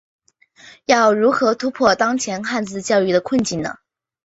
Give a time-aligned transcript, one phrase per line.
[0.85, 3.75] 要如何突破当前汉字教育的困境呢？